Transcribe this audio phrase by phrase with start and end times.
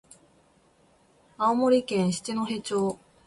[1.37, 2.99] 青森県七戸町